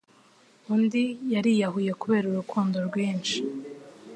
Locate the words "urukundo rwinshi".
2.27-3.37